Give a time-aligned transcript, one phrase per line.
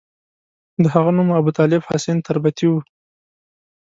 [0.83, 2.79] د هغه نوم ابوطالب حسین تربتي وو.